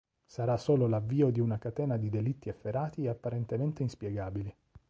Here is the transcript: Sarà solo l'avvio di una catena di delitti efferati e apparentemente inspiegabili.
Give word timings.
Sarà 0.25 0.57
solo 0.57 0.87
l'avvio 0.87 1.29
di 1.29 1.39
una 1.39 1.59
catena 1.59 1.95
di 1.95 2.09
delitti 2.09 2.49
efferati 2.49 3.03
e 3.03 3.09
apparentemente 3.09 3.83
inspiegabili. 3.83 4.51